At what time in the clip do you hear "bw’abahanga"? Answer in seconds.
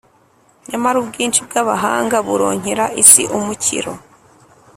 1.47-2.15